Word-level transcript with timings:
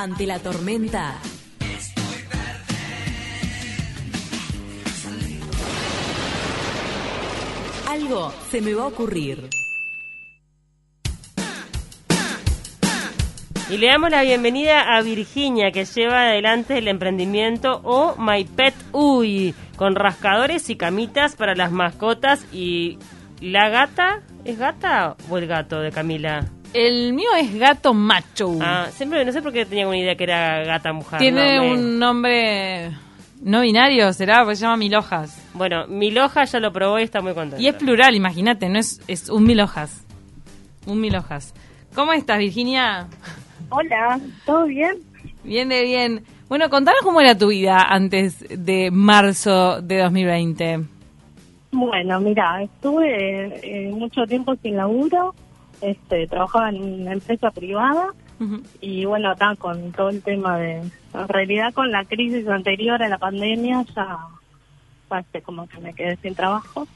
Ante 0.00 0.26
la 0.26 0.38
tormenta. 0.38 1.18
Algo 7.86 8.32
se 8.50 8.62
me 8.62 8.72
va 8.72 8.84
a 8.84 8.86
ocurrir. 8.86 9.50
Y 13.68 13.76
le 13.76 13.88
damos 13.88 14.10
la 14.10 14.22
bienvenida 14.22 14.96
a 14.96 15.02
Virginia, 15.02 15.70
que 15.70 15.84
lleva 15.84 16.28
adelante 16.28 16.78
el 16.78 16.88
emprendimiento 16.88 17.82
o 17.84 18.16
My 18.16 18.44
Pet 18.44 18.74
Uy, 18.92 19.54
con 19.76 19.96
rascadores 19.96 20.70
y 20.70 20.76
camitas 20.76 21.36
para 21.36 21.54
las 21.54 21.72
mascotas. 21.72 22.46
Y 22.54 22.98
la 23.42 23.68
gata, 23.68 24.22
¿es 24.46 24.58
gata 24.58 25.18
o 25.28 25.36
el 25.36 25.46
gato 25.46 25.78
de 25.82 25.92
Camila? 25.92 26.48
El 26.72 27.12
mío 27.14 27.28
es 27.38 27.58
gato 27.58 27.92
macho. 27.94 28.56
Ah, 28.60 28.86
siempre 28.92 29.24
no 29.24 29.32
sé 29.32 29.42
por 29.42 29.52
qué 29.52 29.66
tenía 29.66 29.86
una 29.88 29.98
idea 29.98 30.14
que 30.14 30.24
era 30.24 30.62
gata 30.64 30.92
mujer. 30.92 31.18
Tiene 31.18 31.56
no, 31.56 31.62
me- 31.64 31.72
un 31.72 31.98
nombre 31.98 32.90
no 33.42 33.62
binario, 33.62 34.12
será, 34.12 34.40
porque 34.42 34.56
se 34.56 34.62
llama 34.62 34.76
Milojas. 34.76 35.42
Bueno, 35.54 35.86
Miloja 35.88 36.44
ya 36.44 36.60
lo 36.60 36.72
probó 36.72 36.98
y 36.98 37.02
está 37.02 37.20
muy 37.20 37.34
contenta. 37.34 37.60
Y 37.60 37.66
es 37.66 37.74
plural, 37.74 38.14
imagínate, 38.14 38.68
no 38.68 38.78
es, 38.78 39.00
es 39.08 39.28
un 39.30 39.44
Milojas. 39.44 40.04
Un 40.86 41.00
Milojas. 41.00 41.54
¿Cómo 41.94 42.12
estás, 42.12 42.38
Virginia? 42.38 43.08
Hola, 43.70 44.20
¿todo 44.46 44.66
bien? 44.66 44.96
Bien 45.42 45.68
de 45.68 45.82
bien. 45.84 46.22
Bueno, 46.48 46.68
contanos 46.70 47.00
cómo 47.02 47.20
era 47.20 47.36
tu 47.36 47.48
vida 47.48 47.82
antes 47.82 48.44
de 48.48 48.90
marzo 48.92 49.80
de 49.82 49.98
2020. 49.98 50.80
Bueno, 51.72 52.20
mira, 52.20 52.62
estuve 52.62 53.60
eh, 53.62 53.90
mucho 53.92 54.22
tiempo 54.26 54.54
sin 54.62 54.76
laburo, 54.76 55.34
este, 55.80 56.26
trabajaba 56.26 56.70
en 56.70 56.82
una 57.02 57.12
empresa 57.12 57.50
privada 57.50 58.08
y 58.80 59.04
bueno, 59.04 59.30
acá 59.30 59.54
con 59.56 59.92
todo 59.92 60.08
el 60.08 60.22
tema 60.22 60.56
de, 60.56 60.76
en 60.78 61.28
realidad 61.28 61.74
con 61.74 61.90
la 61.90 62.06
crisis 62.06 62.48
anterior 62.48 63.02
a 63.02 63.08
la 63.08 63.18
pandemia 63.18 63.84
ya, 63.94 64.16
este, 65.18 65.42
como 65.42 65.68
que 65.68 65.78
me 65.78 65.92
quedé 65.92 66.16
sin 66.16 66.34
trabajo. 66.34 66.86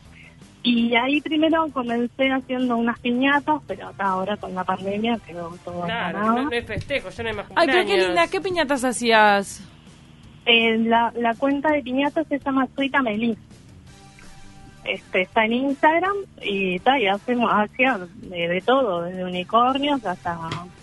Y 0.62 0.94
ahí 0.96 1.20
primero 1.20 1.66
comencé 1.74 2.30
haciendo 2.32 2.78
unas 2.78 2.98
piñatas, 2.98 3.60
pero 3.66 3.88
acá 3.88 4.04
ahora 4.06 4.38
con 4.38 4.54
la 4.54 4.64
pandemia 4.64 5.18
quedó 5.26 5.54
todo 5.62 5.82
Claro, 5.84 6.18
parado. 6.18 6.36
no, 6.36 6.42
no 6.44 6.50
hay 6.50 6.62
festejo, 6.62 7.10
ya 7.10 7.22
no 7.22 7.28
hay 7.28 7.36
más 7.36 7.46
Ay, 7.54 7.66
pero 7.70 7.86
qué 7.86 7.96
linda, 7.98 8.26
¿qué 8.28 8.40
piñatas 8.40 8.82
hacías? 8.82 9.62
Eh, 10.46 10.78
la, 10.78 11.12
la 11.16 11.34
cuenta 11.34 11.70
de 11.72 11.82
piñatas 11.82 12.26
se 12.28 12.38
llama 12.38 12.66
Suita 12.74 13.02
Melí. 13.02 13.36
Este, 14.84 15.22
está 15.22 15.44
en 15.46 15.52
Instagram 15.54 16.14
y, 16.42 16.78
ta, 16.80 16.98
y 16.98 17.06
hacemos 17.06 17.50
hacía 17.52 17.98
de, 18.16 18.48
de 18.48 18.60
todo, 18.60 19.02
desde 19.02 19.24
unicornios 19.24 20.04
hasta 20.04 20.38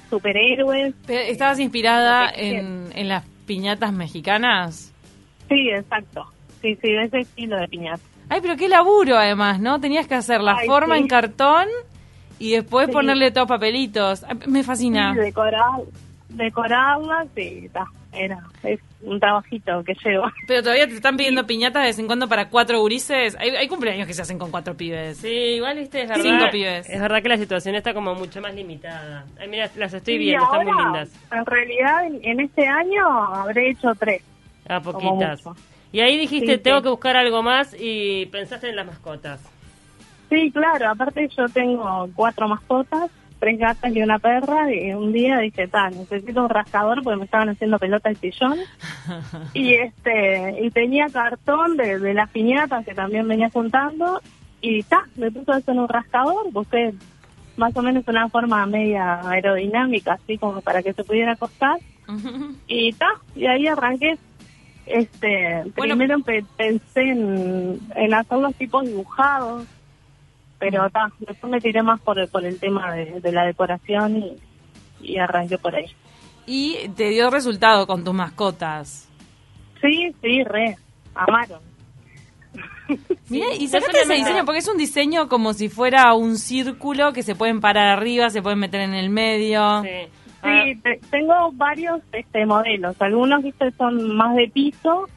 superhéroes. 0.10 0.94
Pe- 1.06 1.30
¿Estabas 1.32 1.60
inspirada 1.60 2.30
en, 2.34 2.90
en 2.96 3.08
las 3.08 3.26
piñatas 3.46 3.94
mexicanas? 3.94 4.94
Sí, 5.50 5.70
exacto. 5.70 6.26
Sí, 6.62 6.76
sí, 6.82 6.92
de 6.92 7.04
ese 7.04 7.20
estilo 7.20 7.58
de 7.58 7.68
piñata. 7.68 8.02
Ay, 8.30 8.40
pero 8.42 8.56
qué 8.56 8.70
laburo 8.70 9.18
además, 9.18 9.60
¿no? 9.60 9.80
Tenías 9.80 10.08
que 10.08 10.16
hacer 10.16 10.42
la 10.42 10.56
Ay, 10.58 10.68
forma 10.68 10.96
sí. 10.96 11.02
en 11.02 11.08
cartón 11.08 11.68
y 12.40 12.52
después 12.52 12.88
Sí. 12.88 12.94
ponerle 12.94 13.32
todos 13.32 13.48
papelitos. 13.48 14.24
Ay, 14.24 14.38
Me 14.48 14.64
fascina. 14.64 15.14
Sí, 15.14 15.20
decorar, 15.20 15.82
decorarlas 16.30 17.28
y 17.36 17.68
ta, 17.70 17.86
era, 18.14 18.40
es 18.64 18.80
un 19.04 19.20
trabajito 19.20 19.84
que 19.84 19.94
llevo. 20.04 20.26
Pero 20.48 20.62
todavía 20.64 20.88
te 20.88 20.94
están 20.94 21.18
pidiendo 21.18 21.46
piñatas 21.48 21.82
de 21.84 21.88
vez 21.88 22.00
en 22.00 22.08
cuando 22.08 22.28
para 22.28 22.50
cuatro 22.50 22.80
gurises. 22.80 23.36
Hay, 23.40 23.50
hay 23.52 23.68
cumpleaños 23.68 24.08
que 24.08 24.14
se 24.14 24.22
hacen 24.22 24.38
con 24.38 24.52
cuatro 24.52 24.76
pibes. 24.76 25.18
Sí, 25.18 25.28
igual 25.28 25.78
viste, 25.78 26.04
es 26.04 26.10
verdad. 26.10 26.24
Cinco 26.24 26.46
pibes. 26.52 26.90
Es 26.90 27.02
verdad 27.02 27.22
que 27.22 27.30
la 27.30 27.38
situación 27.38 27.76
está 27.76 27.94
como 27.94 28.16
mucho 28.16 28.42
más 28.42 28.54
limitada. 28.54 29.26
Ay, 29.40 29.48
mira, 29.48 29.70
las 29.76 29.94
estoy 29.94 30.18
viendo, 30.18 30.44
están 30.44 30.66
muy 30.66 30.84
lindas. 30.84 31.10
En 31.32 31.46
realidad, 31.46 32.06
en, 32.06 32.40
este 32.40 32.68
año 32.68 33.08
habré 33.08 33.72
hecho 33.72 33.94
tres. 33.98 34.24
A 34.68 34.80
como 34.80 35.00
poquitas. 35.00 35.42
Y 35.92 36.00
ahí 36.00 36.18
dijiste, 36.18 36.54
Sí, 36.54 36.60
tengo 36.60 36.78
sí. 36.78 36.84
que 36.84 36.90
buscar 36.90 37.18
algo 37.18 37.44
más 37.44 37.76
y 37.78 38.28
pensaste 38.28 38.70
en 38.70 38.76
las 38.76 38.86
mascotas. 38.86 39.42
Sí, 40.30 40.50
claro, 40.52 40.90
aparte 40.90 41.28
yo 41.38 41.50
tengo 41.50 42.10
cuatro 42.16 42.48
mascotas, 42.48 43.12
tres 43.42 43.60
gatas 43.60 43.94
y 43.94 44.02
una 44.02 44.20
perra, 44.20 44.72
y 44.74 44.94
un 44.94 45.12
día 45.12 45.40
dije, 45.40 45.68
tal, 45.68 45.98
necesito 45.98 46.44
un 46.44 46.50
rascador 46.50 47.04
porque 47.04 47.18
me 47.20 47.26
estaban 47.26 47.50
haciendo 47.50 47.78
pelota 47.80 48.08
el 48.10 48.16
sillón. 48.18 48.58
y 49.54 49.74
este 49.74 50.56
y 50.64 50.70
tenía 50.72 51.08
cartón 51.10 51.76
de, 51.76 52.00
de 52.00 52.14
las 52.14 52.30
piñatas 52.30 52.86
que 52.86 52.94
también 52.94 53.28
venía 53.28 53.50
juntando, 53.50 54.22
y 54.62 54.84
ta, 54.84 55.04
me 55.18 55.30
puse 55.32 55.52
a 55.52 55.56
hacer 55.56 55.76
un 55.78 55.90
rascador, 55.90 56.52
busqué 56.54 56.94
más 57.58 57.76
o 57.76 57.82
menos 57.82 58.08
una 58.08 58.30
forma 58.30 58.66
media 58.66 59.20
aerodinámica, 59.28 60.14
así 60.14 60.38
como 60.38 60.62
para 60.62 60.82
que 60.84 60.94
se 60.94 61.04
pudiera 61.04 61.34
acostar, 61.34 61.78
y 62.68 62.94
ta, 62.94 63.10
y 63.36 63.48
ahí 63.48 63.68
arranqué. 63.68 64.18
Este, 64.86 65.64
Bueno. 65.76 65.96
primero 65.96 66.20
pe- 66.22 66.44
pensé 66.58 67.02
en, 67.02 67.80
en 67.96 68.14
hacer 68.14 68.38
los 68.40 68.54
tipos 68.56 68.84
dibujados, 68.86 69.66
pero 70.62 70.88
ta, 70.92 71.12
después 71.20 71.52
me 71.52 71.60
tiré 71.60 71.82
más 71.82 72.00
por 72.02 72.20
el, 72.20 72.28
por 72.30 72.46
el 72.46 72.58
tema 72.60 72.94
de, 72.94 73.20
de 73.20 73.32
la 73.32 73.46
decoración 73.46 74.16
y, 74.18 74.38
y 75.02 75.18
arranqué 75.18 75.58
por 75.58 75.76
ahí. 75.76 75.88
Y 76.46 76.78
te 76.96 77.10
dio 77.10 77.30
resultado 77.32 77.88
con 77.88 78.04
tus 78.04 78.14
mascotas. 78.14 79.10
Sí, 79.82 80.16
sí, 80.22 80.44
re, 80.44 80.78
amaron. 81.16 81.60
Mira, 83.30 83.48
y 83.58 83.68
yo 83.68 83.80
sacaste 83.80 84.02
ese 84.02 84.14
diseño 84.16 84.46
porque 84.46 84.60
es 84.60 84.68
un 84.68 84.78
diseño 84.78 85.30
como 85.30 85.54
si 85.54 85.70
fuera 85.70 86.14
un 86.14 86.38
círculo 86.38 87.14
que 87.14 87.24
se 87.24 87.36
pueden 87.36 87.62
parar 87.62 87.88
arriba, 87.88 88.30
se 88.30 88.42
pueden 88.42 88.60
meter 88.60 88.82
en 88.82 88.94
el 88.94 89.10
medio. 89.10 89.82
Sí. 89.82 89.90
Sí, 89.90 90.48
Ah, 90.48 90.64
te- 90.84 91.00
tengo 91.12 91.52
varios 91.54 92.02
este 92.12 92.46
modelos, 92.48 92.96
algunos 93.00 93.44
viste 93.44 93.70
son 93.78 94.16
más 94.16 94.36
de 94.36 94.50
piso, 94.50 95.08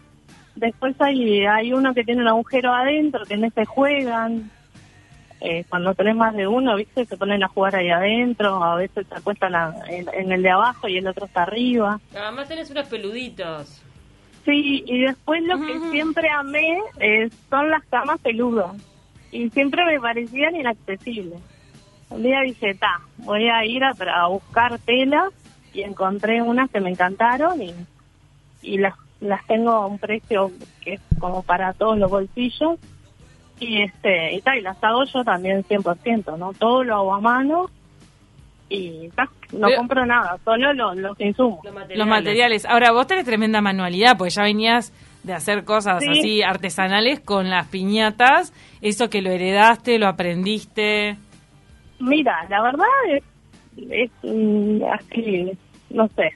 después 0.55 0.95
hay 1.01 1.47
hay 1.47 1.73
uno 1.73 1.95
que 1.95 2.05
tiene 2.05 2.21
un 2.21 2.29
agujero 2.29 2.73
adentro, 2.75 3.25
que 3.25 3.33
en 3.35 3.45
ese 3.45 3.65
juegan, 3.65 4.51
eh, 5.41 5.65
cuando 5.69 5.95
tenés 5.95 6.17
más 6.17 6.35
de 6.35 6.47
uno, 6.47 6.77
viste, 6.77 7.05
se 7.05 7.17
ponen 7.17 7.43
a 7.43 7.49
jugar 7.49 7.77
ahí 7.77 7.91
adentro, 7.91 8.63
a 8.63 8.77
veces 8.77 9.07
se 9.07 9.15
acuestan 9.15 9.55
a- 9.55 9.75
en, 9.89 10.07
en 10.15 10.33
el 10.33 10.43
de 10.43 10.51
abajo 10.51 10.89
y 10.89 10.99
el 10.99 11.07
otro 11.07 11.27
está 11.27 11.43
arriba. 11.43 12.01
además 12.15 12.49
tenés 12.49 12.71
unos 12.71 12.87
peluditos. 12.89 13.83
Sí, 14.45 14.85
y 14.87 15.01
después 15.03 15.43
lo 15.45 15.59
que 15.59 15.81
siempre 15.91 16.29
amé 16.31 16.79
eh, 17.01 17.31
son 17.51 17.71
las 17.71 17.83
camas 17.87 18.21
peludas. 18.21 18.73
Y 19.33 19.49
siempre 19.51 19.85
me 19.87 19.99
parecían 20.01 20.55
inaccesibles. 20.55 21.41
Un 22.11 22.23
día 22.23 22.41
dije, 22.43 22.75
ta, 22.75 23.01
voy 23.19 23.49
a 23.49 23.65
ir 23.65 23.83
a, 23.83 23.91
a 23.91 24.27
buscar 24.29 24.79
telas 24.81 25.33
y 25.73 25.81
encontré 25.83 26.41
unas 26.43 26.71
que 26.71 26.81
me 26.81 26.91
encantaron 26.91 27.61
y, 27.61 27.75
y 28.63 28.79
las, 28.79 28.95
las 29.21 29.45
tengo 29.47 29.73
a 29.73 29.87
un 29.87 29.99
precio 29.99 30.53
que 30.83 30.95
es 30.95 31.01
como 31.19 31.43
para 31.43 31.73
todos 31.73 31.99
los 31.99 32.11
bolsillos. 32.11 32.79
Y 33.61 33.83
este 33.83 34.35
y, 34.35 34.41
ta, 34.41 34.57
y 34.57 34.61
las 34.63 34.83
hago 34.83 35.05
yo 35.05 35.23
también 35.25 35.63
100%, 35.65 36.37
¿no? 36.39 36.53
Todo 36.55 36.83
lo 36.85 36.97
hago 36.97 37.15
a 37.15 37.21
mano 37.21 37.71
y 38.69 39.09
ta, 39.11 39.29
no 39.53 39.67
Pero- 39.69 39.79
compro 39.79 40.05
nada, 40.07 40.37
solo 40.45 40.73
lo- 40.73 40.95
los 40.95 41.19
insumos. 41.21 41.61
Los 41.65 41.73
materiales. 41.75 41.99
Los 41.99 42.07
materiales. 42.09 42.67
Ahora, 42.67 42.93
vos 42.93 43.07
tenés 43.07 43.25
tremenda 43.25 43.61
manualidad, 43.61 44.17
porque 44.19 44.31
ya 44.31 44.43
venías 44.43 44.93
de 45.23 45.33
hacer 45.35 45.65
cosas 45.65 46.03
Sí. 46.03 46.11
así 46.11 46.43
artesanales 46.43 47.21
con 47.21 47.49
las 47.49 47.69
piñatas. 47.69 48.53
Eso 48.83 49.09
que 49.09 49.23
lo 49.23 49.31
heredaste, 49.31 49.99
lo 49.99 50.09
aprendiste. 50.09 51.17
Mira, 52.01 52.45
la 52.51 52.61
verdad 52.63 52.87
es, 53.11 53.23
es 53.91 54.11
mm, 54.23 54.83
así, 54.93 55.53
no 55.91 56.09
sé, 56.09 56.31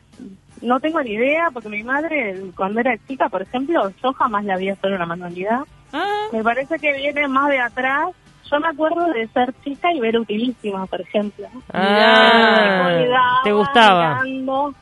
no 0.62 0.78
tengo 0.80 1.02
ni 1.02 1.10
idea 1.10 1.50
porque 1.52 1.68
mi 1.68 1.82
madre 1.82 2.36
cuando 2.56 2.80
era 2.80 2.96
chica, 3.08 3.28
por 3.28 3.42
ejemplo, 3.42 3.90
yo 4.02 4.12
jamás 4.12 4.44
la 4.44 4.56
vi 4.56 4.68
hacer 4.70 4.92
una 4.92 5.04
manualidad. 5.06 5.60
Ah, 5.92 6.26
Me 6.32 6.42
parece 6.42 6.78
que 6.78 6.92
viene 6.92 7.28
más 7.28 7.48
de 7.48 7.60
atrás. 7.60 8.08
Yo 8.50 8.60
me 8.60 8.68
acuerdo 8.68 9.06
de 9.12 9.28
ser 9.28 9.52
chica 9.62 9.92
y 9.92 10.00
ver 10.00 10.18
utilísima, 10.18 10.86
por 10.86 11.00
ejemplo. 11.00 11.48
Ah, 11.72 13.40
te 13.44 13.52
gustaba. 13.52 14.24
mirando. 14.24 14.74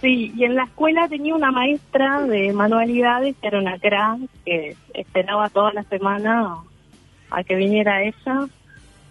Sí, 0.00 0.32
y 0.34 0.44
en 0.44 0.54
la 0.54 0.64
escuela 0.64 1.08
tenía 1.08 1.34
una 1.34 1.50
maestra 1.50 2.22
de 2.22 2.52
manualidades 2.52 3.36
que 3.36 3.48
era 3.48 3.58
una 3.58 3.78
crack 3.78 4.18
que 4.46 4.76
esperaba 4.94 5.50
toda 5.50 5.72
la 5.74 5.82
semana 5.84 6.56
a 7.30 7.44
que 7.44 7.54
viniera 7.54 8.02
ella 8.02 8.46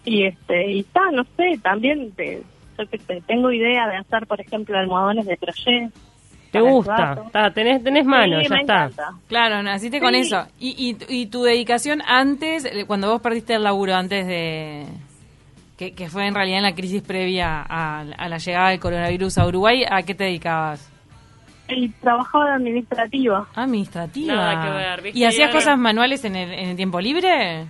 y 0.04 0.24
este 0.24 0.72
y 0.72 0.80
está, 0.80 1.10
no 1.12 1.24
sé, 1.36 1.58
también 1.62 2.10
te, 2.12 2.42
yo 2.76 2.84
tengo 3.26 3.52
idea 3.52 3.86
de 3.88 3.96
hacer, 3.96 4.26
por 4.26 4.40
ejemplo, 4.40 4.76
almohadones 4.76 5.26
de 5.26 5.36
crochet. 5.36 5.92
¿Te 6.50 6.58
el 6.58 6.64
gusta? 6.64 7.22
Ta, 7.32 7.50
tenés, 7.52 7.82
tenés 7.84 8.04
mano, 8.04 8.38
Sí, 8.38 8.44
ya 8.48 8.54
me 8.54 8.60
está. 8.62 8.74
encanta. 8.86 9.08
claro, 9.28 9.62
naciste 9.62 10.00
con 10.00 10.14
Sí. 10.14 10.20
eso. 10.20 10.46
Y, 10.58 10.96
y, 11.08 11.20
y 11.22 11.26
tu 11.26 11.42
dedicación 11.44 12.02
antes, 12.06 12.64
eh, 12.64 12.84
cuando 12.86 13.08
vos 13.10 13.20
perdiste 13.20 13.54
el 13.54 13.62
laburo, 13.64 13.94
antes 13.94 14.26
de... 14.26 14.86
Que, 15.78 15.92
que 15.94 16.08
fue 16.10 16.26
en 16.26 16.34
realidad 16.34 16.58
en 16.58 16.64
la 16.64 16.74
crisis 16.74 17.00
previa 17.02 17.62
a, 17.66 18.00
a 18.00 18.28
la 18.28 18.36
llegada 18.38 18.68
del 18.70 18.80
coronavirus 18.80 19.38
a 19.38 19.46
Uruguay, 19.46 19.82
¿a 19.90 20.02
qué 20.02 20.14
te 20.14 20.24
dedicabas? 20.24 20.86
Y 21.68 21.88
trabajaba 21.88 22.46
de 22.48 22.52
administrativa. 22.56 23.48
Administrativa. 23.54 24.34
Nada 24.34 24.62
que 24.62 24.70
ver, 24.76 25.02
¿viste? 25.02 25.18
¿Y 25.18 25.24
hacías 25.24 25.50
cosas 25.50 25.78
manuales 25.78 26.22
en 26.24 26.36
el, 26.36 26.52
en 26.52 26.68
el 26.70 26.76
tiempo 26.76 27.00
libre? 27.00 27.64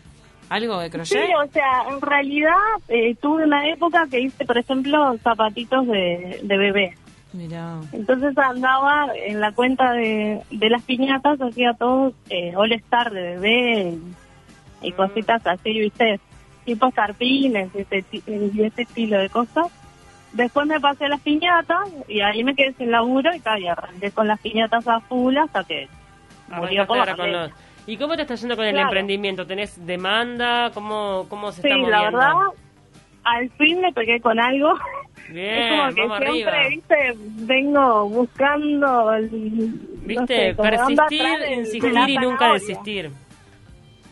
¿Algo 0.48 0.78
de 0.80 0.86
Sí, 0.86 0.90
crochet? 0.90 1.20
o 1.36 1.52
sea, 1.52 1.84
en 1.88 2.00
realidad 2.00 2.50
eh, 2.88 3.14
tuve 3.22 3.44
una 3.44 3.68
época 3.68 4.04
que 4.10 4.20
hice, 4.22 4.44
por 4.44 4.58
ejemplo, 4.58 5.16
zapatitos 5.22 5.86
de, 5.86 6.40
de 6.42 6.58
bebé. 6.58 6.94
Mira. 7.32 7.78
Entonces 7.92 8.36
andaba 8.38 9.06
en 9.14 9.40
la 9.40 9.52
cuenta 9.52 9.92
de, 9.92 10.40
de 10.50 10.70
las 10.70 10.82
piñatas, 10.82 11.40
hacía 11.40 11.74
todo 11.74 12.12
eh, 12.28 12.52
All 12.56 12.72
Star 12.72 13.10
de 13.12 13.22
bebé 13.36 13.94
y, 14.82 14.92
Mm. 14.92 14.96
cositas 14.96 15.46
así, 15.46 15.78
¿viste? 15.78 16.18
Tipo 16.64 16.90
sarpines 16.90 17.68
y 17.74 17.78
ese, 17.80 18.04
y 18.26 18.62
ese 18.62 18.82
estilo 18.82 19.18
de 19.18 19.28
cosas. 19.28 19.66
Después 20.32 20.66
me 20.66 20.80
pasé 20.80 21.04
a 21.06 21.08
las 21.10 21.20
piñatas 21.20 21.88
y 22.08 22.20
ahí 22.20 22.42
me 22.44 22.54
quedé 22.54 22.72
sin 22.74 22.90
laburo 22.90 23.34
y, 23.34 23.40
claro, 23.40 23.60
y 23.60 23.66
arranqué 23.68 24.10
con 24.10 24.26
las 24.28 24.40
piñatas 24.40 24.86
a 24.88 25.00
full 25.00 25.36
hasta 25.36 25.64
que 25.64 25.88
murió 26.48 26.86
la 26.88 27.16
con 27.16 27.32
los- 27.32 27.50
¿Y 27.86 27.96
cómo 27.96 28.14
te 28.16 28.22
está 28.22 28.36
yendo 28.36 28.56
con 28.56 28.64
el 28.66 28.78
emprendimiento? 28.78 29.46
¿Tenés 29.46 29.84
demanda? 29.84 30.70
¿Cómo, 30.72 31.26
cómo 31.28 31.50
se 31.52 31.62
Sí, 31.62 31.68
está 31.68 31.78
moviendo? 31.80 32.18
la 32.18 32.26
verdad, 32.28 32.42
al 33.24 33.50
fin 33.50 33.80
me 33.80 33.92
pegué 33.92 34.20
con 34.20 34.38
algo. 34.40 34.72
Bien, 35.28 35.54
es 35.54 35.70
como 35.70 35.94
que 35.94 36.00
vamos 36.06 36.18
siempre, 36.18 36.56
arriba. 36.58 36.68
viste, 36.68 37.14
vengo 37.46 38.08
buscando... 38.08 39.12
el- 39.14 39.70
no 39.70 40.06
Viste, 40.06 40.26
sé, 40.26 40.54
persistir, 40.54 41.22
insistir 41.58 42.08
y 42.08 42.16
nunca 42.18 42.52
desistir. 42.54 43.10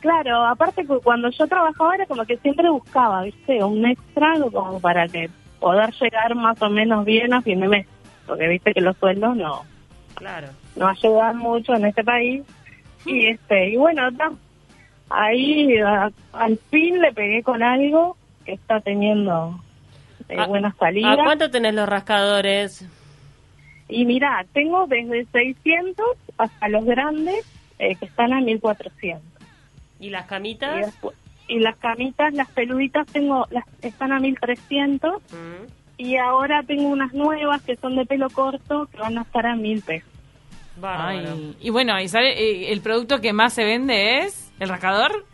Claro, 0.00 0.44
aparte 0.46 0.86
cuando 1.02 1.28
yo 1.30 1.46
trabajaba 1.48 1.94
era 1.96 2.06
como 2.06 2.24
que 2.24 2.36
siempre 2.36 2.70
buscaba, 2.70 3.22
viste, 3.24 3.64
un 3.64 3.84
extra 3.84 4.34
como 4.52 4.78
para 4.80 5.08
que 5.08 5.28
poder 5.58 5.92
llegar 5.94 6.34
más 6.36 6.60
o 6.62 6.70
menos 6.70 7.04
bien 7.04 7.32
a 7.34 7.42
fin 7.42 7.58
de 7.60 7.68
mes. 7.68 7.86
Porque 8.26 8.46
viste 8.46 8.72
que 8.74 8.80
los 8.80 8.96
sueldos 8.98 9.34
no, 9.36 9.62
Claro. 10.14 10.48
no 10.76 10.86
ayudan 10.86 11.38
mucho 11.38 11.74
en 11.74 11.86
este 11.86 12.04
país. 12.04 12.44
Y 13.06 13.26
este 13.26 13.70
y 13.70 13.76
bueno, 13.76 14.08
no, 14.12 14.38
ahí 15.10 15.76
a- 15.78 16.10
al 16.32 16.58
fin 16.70 17.00
le 17.00 17.12
pegué 17.12 17.42
con 17.42 17.62
algo 17.64 18.16
que 18.44 18.52
está 18.52 18.80
teniendo 18.80 19.58
eh, 20.28 20.36
¿A- 20.38 20.46
buenas 20.46 20.74
¿A 20.74 20.78
salidas. 20.78 21.18
cuánto 21.22 21.50
tenés 21.50 21.74
los 21.74 21.88
rascadores? 21.88 22.86
Y 23.88 24.04
mira, 24.04 24.44
tengo 24.52 24.86
desde 24.86 25.24
600 25.32 26.06
hasta 26.36 26.68
los 26.68 26.84
grandes 26.84 27.46
eh, 27.78 27.94
que 27.96 28.04
están 28.06 28.32
a 28.32 28.40
1400. 28.40 29.22
¿Y 30.00 30.10
las 30.10 30.26
Y, 30.26 30.28
camitas? 30.28 30.86
después- 30.86 31.16
y 31.48 31.58
las 31.60 31.76
camitas, 31.78 32.34
las 32.34 32.48
peluditas, 32.50 33.06
tengo 33.06 33.46
las 33.50 33.64
están 33.82 34.12
a 34.12 34.18
1300 34.20 35.22
Mm. 35.32 35.64
y 35.96 36.16
ahora 36.16 36.62
tengo 36.64 36.88
unas 36.88 37.14
nuevas 37.14 37.62
que 37.62 37.76
son 37.76 37.96
de 37.96 38.04
pelo 38.04 38.28
corto 38.30 38.86
que 38.92 38.98
van 38.98 39.16
a 39.16 39.22
estar 39.22 39.46
a 39.46 39.56
1000 39.56 39.80
pesos. 39.82 40.10
Ay, 40.82 41.56
y 41.60 41.70
bueno, 41.70 41.98
¿y 42.00 42.06
sabe, 42.08 42.38
eh, 42.38 42.72
el 42.72 42.80
producto 42.82 43.20
que 43.20 43.32
más 43.32 43.52
se 43.54 43.64
vende 43.64 44.18
es 44.18 44.52
el 44.60 44.68
rascador? 44.68 45.24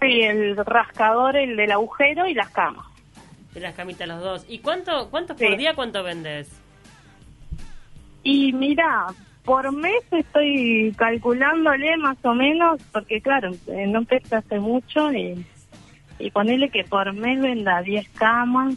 Sí, 0.00 0.22
el 0.22 0.56
rascador, 0.56 1.36
el 1.36 1.56
del 1.56 1.72
agujero 1.72 2.26
y 2.26 2.32
las 2.34 2.48
camas. 2.50 2.86
Las 3.60 3.74
camitas 3.74 4.06
los 4.06 4.20
dos. 4.20 4.44
¿Y 4.48 4.58
cuánto, 4.58 5.08
cuántos 5.10 5.38
Sí. 5.38 5.46
por 5.46 5.56
día 5.56 5.74
cuánto 5.74 6.02
vendes? 6.02 6.48
Y 8.22 8.52
mira, 8.52 9.06
por 9.44 9.72
mes 9.72 10.02
estoy 10.10 10.92
calculándole 10.96 11.96
más 11.96 12.18
o 12.24 12.34
menos, 12.34 12.80
porque 12.92 13.20
claro, 13.20 13.50
eh, 13.68 13.86
no 13.86 14.00
empecé 14.00 14.36
hace 14.36 14.58
mucho 14.58 15.12
y, 15.12 15.46
y 16.18 16.30
ponerle 16.32 16.68
que 16.68 16.84
por 16.84 17.12
mes 17.12 17.40
venda 17.40 17.80
10 17.82 18.08
camas, 18.10 18.74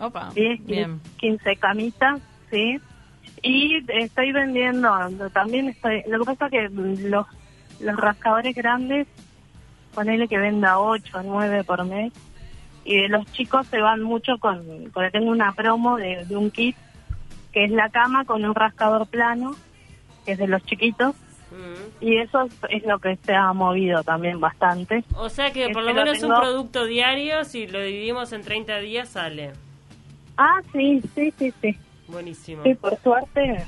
Opa, 0.00 0.30
10, 0.34 0.64
bien. 0.66 1.00
15 1.18 1.56
camitas, 1.56 2.20
sí. 2.50 2.80
Y 3.42 3.84
estoy 4.02 4.32
vendiendo, 4.32 4.90
también 5.32 5.68
estoy, 5.68 6.02
lo 6.08 6.18
que 6.18 6.24
pasa 6.34 6.50
que 6.50 6.68
los, 6.70 7.26
los 7.80 7.96
rascadores 7.96 8.54
grandes, 8.56 9.06
ponele 9.94 10.26
que 10.26 10.38
venda 10.38 10.78
8 10.80 11.18
o 11.18 11.22
9 11.22 11.64
por 11.64 11.84
mes. 11.84 12.12
Y 12.92 13.02
de 13.02 13.08
los 13.08 13.24
chicos 13.32 13.66
se 13.68 13.80
van 13.80 14.02
mucho 14.02 14.38
con, 14.40 14.90
porque 14.92 15.10
tengo 15.12 15.30
una 15.30 15.52
promo 15.52 15.96
de, 15.96 16.24
de 16.24 16.36
un 16.36 16.50
kit, 16.50 16.76
que 17.52 17.64
es 17.64 17.70
la 17.70 17.88
cama 17.88 18.24
con 18.24 18.44
un 18.44 18.52
rascador 18.54 19.06
plano, 19.06 19.54
que 20.26 20.32
es 20.32 20.38
de 20.38 20.48
los 20.48 20.60
chiquitos. 20.64 21.14
Mm. 21.52 22.04
Y 22.04 22.16
eso 22.18 22.42
es, 22.42 22.52
es 22.68 22.82
lo 22.84 22.98
que 22.98 23.16
se 23.24 23.32
ha 23.34 23.52
movido 23.52 24.02
también 24.02 24.40
bastante. 24.40 25.04
O 25.14 25.28
sea 25.28 25.52
que 25.52 25.62
Este 25.62 25.72
por 25.74 25.82
lo 25.84 25.90
lo 25.92 25.94
menos 25.94 26.16
un 26.22 26.30
tengo- 26.30 26.40
producto 26.40 26.84
diario, 26.84 27.44
si 27.44 27.68
lo 27.68 27.80
dividimos 27.80 28.32
en 28.32 28.42
30 28.42 28.78
días, 28.78 29.08
sale. 29.10 29.52
Ah, 30.36 30.60
sí, 30.72 31.00
sí, 31.14 31.32
sí, 31.38 31.52
sí. 31.60 31.76
Buenísimo. 32.08 32.62
Sí, 32.64 32.74
por 32.74 32.98
suerte 33.00 33.64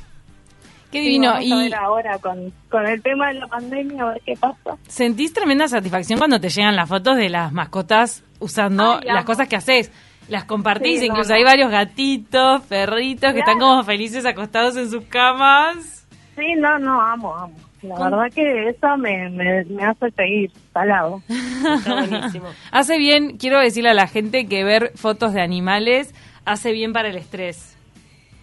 Qué 0.91 0.99
Sí, 0.99 1.05
divino. 1.05 1.33
vamos 1.33 1.53
a 1.53 1.57
ver 1.57 1.71
¿Y 1.71 1.75
ahora 1.75 2.19
con, 2.19 2.53
con 2.71 2.87
el 2.87 3.01
tema 3.03 3.29
de 3.29 3.35
la 3.35 3.47
pandemia, 3.47 4.03
a 4.03 4.13
ver 4.13 4.23
qué 4.27 4.35
pasa. 4.37 4.77
sentís 4.89 5.33
tremenda 5.33 5.67
satisfacción 5.69 6.19
cuando 6.19 6.39
te 6.41 6.51
llegan 6.51 6.77
las 6.77 6.89
fotos 6.89 7.17
de 7.17 7.31
las 7.31 7.51
mascotas 7.53 8.23
usando 8.43 8.99
Ay, 9.01 9.07
las 9.09 9.25
cosas 9.25 9.49
que 9.49 9.57
haces? 9.57 9.91
Las 10.29 10.45
compartís, 10.45 11.01
Sí, 11.01 11.07
incluso 11.07 11.31
no. 11.31 11.35
hay 11.37 11.45
varios 11.45 11.71
gatitos, 11.71 12.63
perritos 12.63 13.33
que 13.33 13.41
están 13.41 13.59
como 13.59 13.83
felices 13.85 14.25
acostados 14.27 14.77
en 14.77 14.91
sus 14.91 15.05
camas. 15.05 16.07
Sí, 16.37 16.55
no, 16.59 16.79
no, 16.79 17.01
amo, 17.01 17.35
amo. 17.35 17.55
La 17.83 17.97
verdad 17.99 18.33
que 18.33 18.69
eso 18.69 18.97
me, 18.97 19.29
me, 19.31 19.65
me 19.65 19.85
hace 19.85 20.11
seguir 20.13 20.51
salado. 20.73 21.21
Está 21.29 21.95
buenísimo. 22.07 22.47
Hace 22.71 22.97
bien, 22.99 23.37
quiero 23.39 23.59
decirle 23.59 23.91
a 23.91 23.95
la 23.95 24.07
gente 24.07 24.47
que 24.47 24.63
ver 24.63 24.93
fotos 24.95 25.35
de 25.35 25.43
animales 25.43 26.15
hace 26.45 26.71
bien 26.73 26.93
para 26.93 27.09
el 27.09 27.17
estrés. 27.17 27.77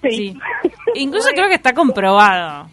Sí. 0.01 0.09
Sí. 0.11 0.37
Incluso 0.95 1.29
creo 1.33 1.47
que 1.47 1.55
está 1.55 1.73
comprobado. 1.73 2.69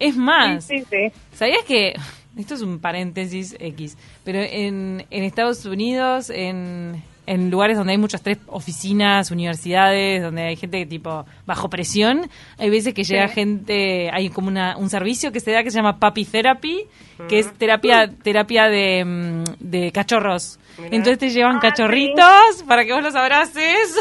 Es 0.00 0.16
más, 0.16 0.64
Sí, 0.64 0.80
sí, 0.80 0.86
sí. 0.90 1.12
¿sabías 1.32 1.64
que, 1.64 1.94
esto 2.38 2.54
es 2.54 2.62
un 2.62 2.78
paréntesis 2.78 3.56
X, 3.58 3.96
pero 4.24 4.38
en, 4.40 5.04
en 5.10 5.24
Estados 5.24 5.64
Unidos, 5.66 6.30
en, 6.30 7.02
en 7.26 7.50
lugares 7.50 7.76
donde 7.76 7.92
hay 7.92 7.98
mucho 7.98 8.16
estrés, 8.16 8.38
oficinas, 8.46 9.30
universidades, 9.30 10.22
donde 10.22 10.42
hay 10.42 10.56
gente 10.56 10.86
tipo 10.86 11.26
bajo 11.46 11.68
presión, 11.68 12.30
hay 12.58 12.70
veces 12.70 12.94
que 12.94 13.04
llega 13.04 13.28
Sí. 13.28 13.34
gente, 13.34 14.10
hay 14.12 14.30
como 14.30 14.48
una, 14.48 14.76
un 14.76 14.88
servicio 14.88 15.32
que 15.32 15.40
se 15.40 15.50
da 15.52 15.62
que 15.62 15.70
se 15.70 15.76
llama 15.76 15.98
Puppy 15.98 16.24
Therapy, 16.24 16.84
que 17.28 17.40
es 17.40 17.52
terapia, 17.54 18.08
terapia 18.22 18.68
de, 18.68 19.04
mm, 19.04 19.44
de 19.58 19.90
cachorros. 19.92 20.58
Mirá. 20.78 20.90
Entonces 20.96 21.18
te 21.18 21.30
llevan 21.30 21.56
Ah, 21.56 21.60
cachorritos 21.60 22.62
para 22.68 22.84
que 22.84 22.92
vos 22.92 23.02
los 23.02 23.14
abraces. 23.16 23.96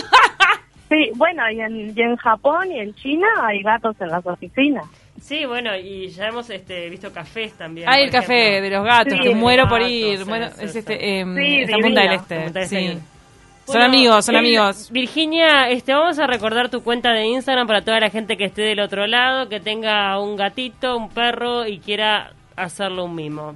Sí, 0.90 1.12
bueno, 1.16 1.42
y 1.52 1.60
en, 1.60 1.98
y 1.98 2.02
en 2.02 2.16
Japón 2.16 2.72
y 2.72 2.80
en 2.80 2.94
China 2.96 3.28
hay 3.42 3.62
gatos 3.62 3.96
en 4.00 4.08
las 4.10 4.26
oficinas. 4.26 4.86
Sí, 5.28 5.46
bueno, 5.46 5.76
y 5.76 6.08
ya 6.08 6.28
hemos 6.28 6.50
este, 6.50 6.90
visto 6.90 7.12
cafés 7.12 7.52
también. 7.58 7.90
Hay 7.90 8.06
por 8.06 8.06
el 8.06 8.12
café 8.22 8.48
ejemplo. 8.48 8.64
de 8.64 8.76
los 8.78 8.86
gatos, 8.86 9.14
Sí, 9.14 9.20
que 9.20 9.36
muero 9.36 9.68
por 9.68 9.82
ir. 9.82 10.24
bueno, 10.24 10.46
es 10.58 10.74
este, 10.74 11.20
em, 11.20 11.36
Sí, 11.36 11.58
está 11.64 11.76
en 11.76 11.82
Punta 11.82 12.02
del. 12.02 12.14
Este. 12.14 12.40
Punta 12.40 12.60
del 12.62 12.70
sí. 12.70 12.76
Este. 12.78 12.94
Son 12.94 13.74
Bueno, 13.74 13.86
amigos, 13.88 14.26
son 14.26 14.36
eh, 14.36 14.38
amigos. 14.38 14.90
Virginia, 14.90 15.70
este, 15.70 15.94
vamos 15.94 16.18
a 16.18 16.28
recordar 16.28 16.70
tu 16.70 16.82
cuenta 16.82 17.12
de 17.12 17.26
Instagram 17.26 17.68
para 17.68 17.82
toda 17.82 18.00
la 18.00 18.10
gente 18.10 18.38
que 18.38 18.46
esté 18.46 18.62
del 18.62 18.80
otro 18.80 19.06
lado, 19.06 19.50
que 19.50 19.60
tenga 19.60 20.18
un 20.22 20.38
gatito, 20.38 20.96
un 20.96 21.10
perro 21.10 21.68
y 21.68 21.80
quiera 21.80 22.32
hacerle 22.56 23.02
un 23.02 23.14
mimo. 23.14 23.56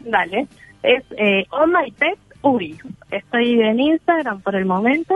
Dale. 0.00 0.48
Es 0.82 1.04
eh, 1.16 1.44
On 1.50 1.70
My 1.70 1.92
Pet 1.92 2.18
Uri. 2.42 2.76
Estoy 3.12 3.60
en 3.60 3.78
Instagram 3.78 4.40
por 4.42 4.56
el 4.56 4.64
momento. 4.64 5.14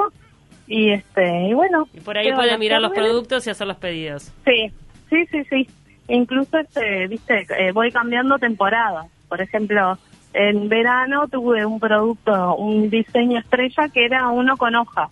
Y 0.68 0.92
este 0.92 1.49
y 1.49 1.54
bueno. 1.54 1.88
Y 1.92 1.99
por 2.00 2.16
ahí 2.16 2.33
pueden 2.33 2.61
mirar 2.61 2.80
los 2.80 2.92
productos 2.92 3.45
y 3.49 3.50
hacer 3.50 3.66
los 3.66 3.76
pedidos. 3.78 4.33
Sí, 4.45 4.73
sí, 5.12 5.26
sí, 5.31 5.45
sí. 5.45 5.69
Incluso, 6.09 6.59
este, 6.59 7.07
viste, 7.07 7.47
eh, 7.59 7.73
voy 7.73 7.92
cambiando 7.92 8.38
temporadas. 8.38 9.07
Por 9.28 9.40
ejemplo, 9.40 9.99
en 10.33 10.69
verano 10.69 11.28
tuve 11.28 11.64
un 11.66 11.78
producto, 11.78 12.57
un 12.57 12.88
diseño 12.90 13.38
estrella 13.38 13.88
que 13.88 14.04
era 14.07 14.28
uno 14.28 14.57
con 14.57 14.75
hojas. 14.75 15.11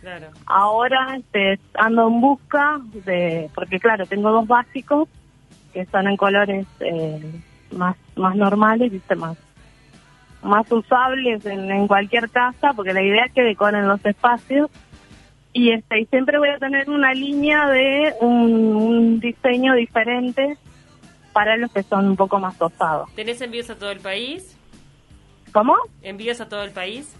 Claro. 0.00 0.28
Ahora 0.46 1.16
este, 1.16 1.60
ando 1.74 2.08
en 2.08 2.20
busca 2.20 2.80
de, 3.04 3.48
porque 3.54 3.78
claro, 3.78 4.06
tengo 4.06 4.32
dos 4.32 4.46
básicos 4.48 5.08
que 5.72 5.84
son 5.86 6.08
en 6.08 6.16
colores 6.16 6.66
eh, 6.80 7.40
más 7.70 7.96
más 8.16 8.34
normales, 8.34 8.90
viste, 8.90 9.14
más 9.14 9.36
más 10.42 10.70
usables 10.72 11.46
en, 11.46 11.70
en 11.70 11.86
cualquier 11.86 12.28
casa, 12.30 12.72
porque 12.74 12.92
la 12.92 13.02
idea 13.02 13.26
es 13.26 13.32
que 13.32 13.42
decoren 13.42 13.86
los 13.86 14.04
espacios. 14.04 14.70
Y 15.52 15.70
este 15.72 16.00
y 16.00 16.06
siempre 16.06 16.38
voy 16.38 16.48
a 16.48 16.58
tener 16.58 16.88
una 16.88 17.12
línea 17.12 17.68
de 17.68 18.14
un, 18.20 18.74
un 18.74 19.20
diseño 19.20 19.74
diferente 19.74 20.56
para 21.32 21.56
los 21.56 21.70
que 21.72 21.82
son 21.82 22.06
un 22.08 22.16
poco 22.16 22.38
más 22.38 22.60
osados. 22.60 23.10
¿Tenés 23.14 23.40
envíos 23.40 23.68
a 23.70 23.76
todo 23.76 23.90
el 23.90 24.00
país? 24.00 24.56
¿Cómo? 25.52 25.76
¿Envíos 26.02 26.40
a 26.40 26.48
todo 26.48 26.62
el 26.62 26.70
país? 26.70 27.14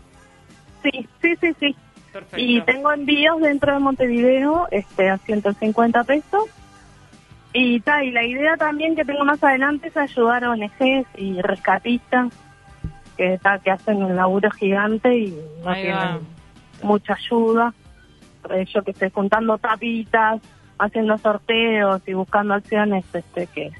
Sí, 0.83 1.09
sí, 1.21 1.35
sí, 1.41 1.55
sí. 1.61 1.77
Perfecto. 2.13 2.39
Y 2.39 2.61
tengo 2.63 2.93
envíos 2.93 3.41
dentro 3.41 3.73
de 3.73 3.79
Montevideo 3.79 4.69
este, 4.71 5.09
a 5.11 5.19
150 5.19 6.05
pesos. 6.05 6.45
Y, 7.55 7.81
ta, 7.81 8.03
y 8.03 8.11
la 8.11 8.25
idea 8.25 8.57
también 8.57 8.97
que 8.97 9.05
tengo 9.05 9.25
más 9.25 9.43
adelante 9.45 9.89
es 9.89 9.97
ayudar 9.97 10.45
a 10.45 10.51
ONGs 10.51 11.07
y 11.17 11.41
rescatistas 11.43 12.33
que, 13.17 13.39
ta, 13.43 13.59
que 13.59 13.71
hacen 13.71 14.03
un 14.03 14.17
laburo 14.17 14.51
gigante 14.51 15.15
y 15.17 15.39
no 15.63 15.71
Ahí 15.71 15.89
va. 15.89 16.01
tienen 16.01 16.21
mucha 16.83 17.15
ayuda. 17.15 17.75
Eh, 18.51 18.65
yo 18.73 18.83
que 18.83 18.91
estoy 18.93 19.11
juntando 19.11 19.59
tapitas, 19.59 20.41
haciendo 20.79 21.17
sorteos 21.19 22.03
y 22.07 22.15
buscando 22.15 22.55
acciones 22.55 23.05
este, 23.13 23.47
que, 23.47 23.73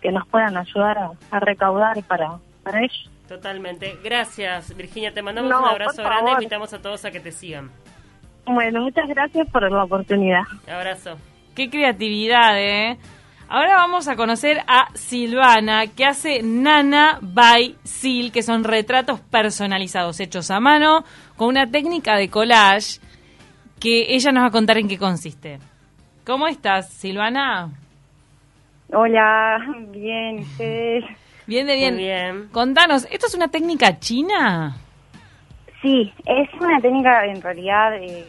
que 0.00 0.12
nos 0.12 0.26
puedan 0.28 0.56
ayudar 0.56 0.98
a, 0.98 1.10
a 1.30 1.40
recaudar 1.40 2.02
para, 2.04 2.38
para 2.62 2.80
ellos. 2.80 3.10
Totalmente. 3.28 3.96
Gracias, 4.02 4.76
Virginia. 4.76 5.14
Te 5.14 5.22
mandamos 5.22 5.50
No, 5.50 5.62
un 5.62 5.68
abrazo 5.68 6.02
grande. 6.02 6.32
Invitamos 6.32 6.72
a 6.74 6.82
todos 6.82 7.04
a 7.04 7.10
que 7.10 7.20
te 7.20 7.32
sigan. 7.32 7.70
Bueno, 8.44 8.82
muchas 8.82 9.08
gracias 9.08 9.48
por 9.50 9.70
la 9.70 9.84
oportunidad. 9.84 10.42
Abrazo. 10.70 11.16
Qué 11.54 11.70
creatividad, 11.70 12.58
¿eh? 12.58 12.98
Ahora 13.48 13.76
vamos 13.76 14.08
a 14.08 14.16
conocer 14.16 14.62
a 14.66 14.88
Silvana, 14.94 15.86
que 15.86 16.06
hace 16.06 16.42
Nana 16.42 17.18
by 17.20 17.76
Sil, 17.84 18.32
que 18.32 18.42
son 18.42 18.64
retratos 18.64 19.20
personalizados 19.20 20.20
hechos 20.20 20.50
a 20.50 20.58
mano 20.58 21.04
con 21.36 21.48
una 21.48 21.70
técnica 21.70 22.16
de 22.16 22.30
collage 22.30 23.00
que 23.82 24.14
ella 24.14 24.30
nos 24.30 24.44
va 24.44 24.46
a 24.46 24.52
contar 24.52 24.78
en 24.78 24.86
qué 24.86 24.96
consiste. 24.96 25.58
¿Cómo 26.24 26.46
estás, 26.46 26.88
Silvana? 26.88 27.68
Hola, 28.92 29.58
bien, 29.88 30.38
ustedes. 30.38 31.04
Bien, 31.48 31.66
de 31.66 31.74
bien. 31.74 31.94
Muy 31.94 32.04
bien. 32.04 32.48
Contanos, 32.52 33.08
¿esto 33.10 33.26
es 33.26 33.34
una 33.34 33.48
técnica 33.48 33.98
china? 33.98 34.76
Sí, 35.80 36.12
es 36.24 36.48
una 36.60 36.78
técnica 36.80 37.26
en 37.26 37.42
realidad, 37.42 37.96
eh, 37.96 38.24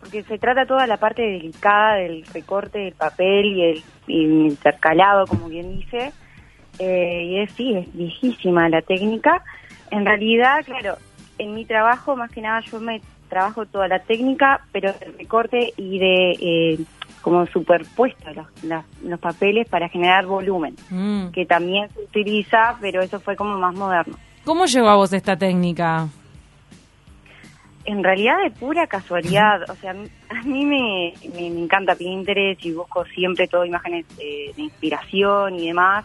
porque 0.00 0.24
se 0.24 0.38
trata 0.38 0.66
toda 0.66 0.88
la 0.88 0.96
parte 0.96 1.22
delicada 1.22 1.94
del 1.94 2.26
recorte 2.26 2.80
del 2.80 2.94
papel 2.94 3.46
y 3.46 3.62
el, 3.62 3.84
y 4.08 4.24
el 4.24 4.32
intercalado, 4.48 5.28
como 5.28 5.48
bien 5.48 5.76
dice. 5.76 6.12
Eh, 6.80 7.22
y 7.26 7.38
es, 7.42 7.52
sí, 7.52 7.76
es 7.76 7.94
viejísima 7.94 8.68
la 8.68 8.82
técnica. 8.82 9.44
En 9.92 10.04
realidad, 10.04 10.64
claro, 10.64 10.96
en 11.38 11.54
mi 11.54 11.64
trabajo, 11.64 12.16
más 12.16 12.32
que 12.32 12.40
nada, 12.40 12.58
yo 12.60 12.80
me 12.80 13.00
trabajo 13.26 13.66
toda 13.66 13.88
la 13.88 13.98
técnica, 14.00 14.60
pero 14.72 14.92
el 15.00 15.16
recorte 15.18 15.72
y 15.76 15.98
de 15.98 16.30
eh, 16.40 16.78
como 17.22 17.46
superpuesto 17.46 18.32
los, 18.34 18.46
las- 18.64 18.84
los 19.02 19.18
papeles 19.20 19.68
para 19.68 19.88
generar 19.88 20.26
volumen, 20.26 20.74
Mm. 20.90 21.28
que 21.32 21.44
también 21.46 21.88
se 21.94 22.00
utiliza, 22.00 22.76
pero 22.80 23.02
eso 23.02 23.18
fue 23.20 23.34
como 23.36 23.58
más 23.58 23.74
moderno. 23.74 24.16
¿Cómo 24.44 24.66
llegó 24.66 24.88
a 24.88 24.94
vos 24.96 25.12
esta 25.12 25.36
técnica? 25.36 26.06
En 27.84 28.02
realidad 28.02 28.34
de 28.42 28.50
pura 28.50 28.86
casualidad, 28.88 29.62
o 29.70 29.74
sea, 29.76 29.92
a 29.92 30.42
mí 30.44 30.64
me, 30.66 31.12
me, 31.34 31.50
me 31.50 31.60
encanta 31.62 31.94
Pinterest 31.94 32.64
y 32.64 32.72
busco 32.72 33.04
siempre 33.06 33.46
todo 33.46 33.64
imágenes 33.64 34.04
eh, 34.18 34.52
de 34.56 34.62
inspiración 34.62 35.54
y 35.54 35.68
demás. 35.68 36.04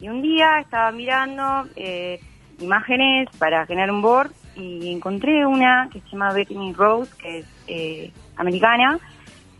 Y 0.00 0.08
un 0.08 0.22
día 0.22 0.60
estaba 0.60 0.92
mirando 0.92 1.64
eh, 1.74 2.20
imágenes 2.60 3.28
para 3.38 3.66
generar 3.66 3.90
un 3.90 4.00
board 4.00 4.30
y 4.58 4.92
encontré 4.92 5.46
una 5.46 5.88
que 5.92 6.00
se 6.00 6.08
llama 6.10 6.32
Bethany 6.32 6.72
Rose, 6.72 7.12
que 7.16 7.38
es 7.38 7.46
eh, 7.66 8.12
americana, 8.36 8.98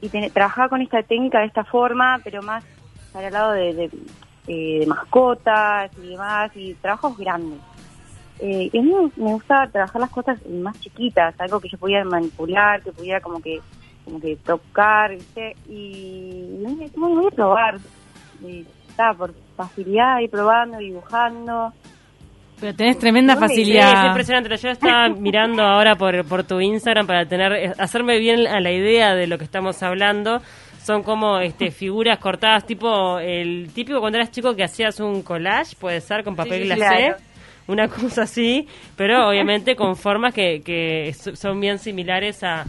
y 0.00 0.08
trabajaba 0.08 0.68
con 0.68 0.82
esta 0.82 1.02
técnica 1.02 1.40
de 1.40 1.46
esta 1.46 1.64
forma, 1.64 2.20
pero 2.22 2.42
más 2.42 2.64
para 3.12 3.28
el 3.28 3.32
lado 3.32 3.52
de, 3.52 3.90
eh, 4.46 4.80
de 4.80 4.86
mascotas 4.86 5.90
y 6.02 6.08
demás, 6.08 6.50
y 6.54 6.74
trabajos 6.74 7.16
grandes. 7.16 7.60
Eh, 8.40 8.70
y 8.72 8.78
a 8.78 8.82
mí 8.82 8.92
me 9.16 9.32
gusta 9.32 9.68
trabajar 9.68 10.00
las 10.00 10.10
cosas 10.10 10.38
más 10.46 10.78
chiquitas, 10.80 11.34
algo 11.40 11.58
que 11.60 11.68
yo 11.68 11.78
pudiera 11.78 12.04
manipular, 12.04 12.82
que 12.82 12.92
pudiera 12.92 13.20
como 13.20 13.40
que 13.40 13.60
como 14.04 14.20
que 14.20 14.36
tocar. 14.36 15.12
Y, 15.12 15.20
y 15.68 16.64
dije, 16.66 16.90
voy 16.96 17.26
a 17.26 17.30
probar. 17.30 17.78
Y 18.42 18.66
estaba 18.88 19.14
por 19.14 19.34
facilidad, 19.56 20.20
y 20.20 20.28
probando, 20.28 20.78
dibujando. 20.78 21.72
Pero 22.60 22.74
tenés 22.74 22.98
tremenda 22.98 23.34
es 23.34 23.38
Sí, 23.38 23.44
es 23.44 23.50
facilidad. 23.50 24.06
impresionante. 24.08 24.56
Yo 24.56 24.70
estaba 24.70 25.08
mirando 25.18 25.62
ahora 25.62 25.94
por, 25.96 26.24
por 26.26 26.44
tu 26.44 26.60
Instagram 26.60 27.06
para 27.06 27.24
tener 27.26 27.52
eh, 27.52 27.72
hacerme 27.78 28.18
bien 28.18 28.46
a 28.46 28.60
la 28.60 28.72
idea 28.72 29.14
de 29.14 29.26
lo 29.26 29.38
que 29.38 29.44
estamos 29.44 29.82
hablando. 29.82 30.40
Son 30.82 31.02
como 31.02 31.38
este 31.38 31.70
figuras 31.70 32.18
cortadas, 32.18 32.64
tipo 32.66 33.18
el 33.18 33.70
típico 33.74 34.00
cuando 34.00 34.18
eras 34.18 34.30
chico 34.30 34.56
que 34.56 34.64
hacías 34.64 34.98
un 35.00 35.22
collage, 35.22 35.76
puede 35.78 36.00
ser, 36.00 36.24
con 36.24 36.34
papel 36.34 36.62
sí, 36.62 36.66
glacé. 36.68 36.96
claro. 36.96 37.16
Una 37.66 37.86
cosa 37.88 38.22
así, 38.22 38.66
pero 38.96 39.28
obviamente 39.28 39.76
con 39.76 39.94
formas 39.96 40.32
que, 40.32 40.62
que 40.64 41.12
so- 41.12 41.36
son 41.36 41.60
bien 41.60 41.78
similares 41.78 42.42
a, 42.42 42.64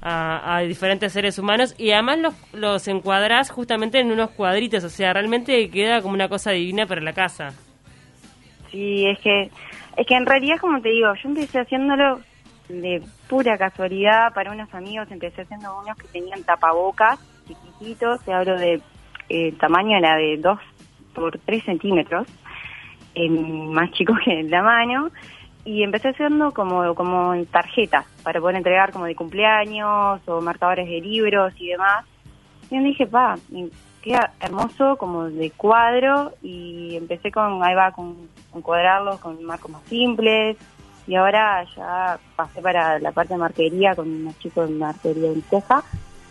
a, 0.00 0.56
a 0.56 0.60
diferentes 0.60 1.12
seres 1.12 1.38
humanos 1.38 1.74
y 1.76 1.90
además 1.90 2.18
los, 2.20 2.34
los 2.54 2.88
encuadrás 2.88 3.50
justamente 3.50 4.00
en 4.00 4.10
unos 4.12 4.30
cuadritos, 4.30 4.82
o 4.84 4.88
sea, 4.88 5.12
realmente 5.12 5.68
queda 5.68 6.00
como 6.00 6.14
una 6.14 6.28
cosa 6.28 6.52
divina 6.52 6.86
para 6.86 7.02
la 7.02 7.12
casa. 7.12 7.52
Sí, 8.70 9.06
es 9.06 9.18
que, 9.20 9.50
es 9.96 10.06
que 10.06 10.14
en 10.14 10.26
realidad, 10.26 10.58
como 10.60 10.80
te 10.80 10.90
digo, 10.90 11.14
yo 11.14 11.28
empecé 11.28 11.60
haciéndolo 11.60 12.20
de 12.68 13.02
pura 13.28 13.56
casualidad 13.56 14.32
para 14.34 14.52
unos 14.52 14.72
amigos, 14.74 15.10
empecé 15.10 15.42
haciendo 15.42 15.78
unos 15.78 15.96
que 15.96 16.08
tenían 16.08 16.42
tapabocas 16.44 17.18
chiquititos, 17.46 18.22
te 18.24 18.32
hablo 18.32 18.58
de 18.58 18.80
eh, 19.28 19.52
tamaño 19.52 19.96
era 19.96 20.16
de 20.16 20.36
2 20.36 20.58
por 21.14 21.38
3 21.38 21.64
centímetros, 21.64 22.26
eh, 23.14 23.28
más 23.28 23.90
chico 23.92 24.14
que 24.24 24.40
el 24.40 24.50
tamaño, 24.50 25.10
y 25.64 25.82
empecé 25.82 26.08
haciendo 26.08 26.52
como, 26.52 26.94
como 26.94 27.34
tarjetas 27.46 28.06
para 28.22 28.40
poder 28.40 28.56
entregar 28.56 28.92
como 28.92 29.04
de 29.04 29.14
cumpleaños 29.14 30.20
o 30.26 30.40
marcadores 30.40 30.88
de 30.88 31.00
libros 31.00 31.52
y 31.58 31.68
demás. 31.68 32.04
Y 32.70 32.76
yo 32.76 32.82
dije, 32.82 33.06
pa, 33.06 33.36
queda 34.02 34.32
hermoso 34.40 34.96
como 34.96 35.24
de 35.24 35.50
cuadro 35.50 36.32
y 36.42 36.96
empecé 36.96 37.30
con, 37.30 37.62
ahí 37.62 37.74
va, 37.74 37.92
con, 37.92 38.28
con 38.58 38.62
cuadrarlos 38.62 39.20
con 39.20 39.42
marcos 39.44 39.70
más 39.70 39.82
simples 39.84 40.56
y 41.06 41.14
ahora 41.14 41.64
ya 41.76 42.18
pasé 42.36 42.60
para 42.60 42.98
la 42.98 43.12
parte 43.12 43.34
de 43.34 43.38
marquería 43.38 43.94
con 43.94 44.10
unos 44.10 44.38
chicos 44.38 44.68
de 44.68 44.74
marquería 44.74 45.28
en 45.28 45.42
Teja 45.42 45.82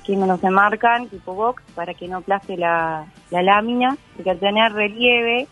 que 0.05 0.15
me 0.15 0.27
los 0.27 0.41
enmarcan 0.43 1.10
tipo 1.10 1.34
box 1.34 1.63
para 1.75 1.93
que 1.93 2.07
no 2.07 2.17
aplaste 2.17 2.55
la, 2.55 3.05
la 3.29 3.41
lámina, 3.43 3.98
porque 4.15 4.29
al 4.29 4.39
tener 4.39 4.72
relieve 4.72 5.48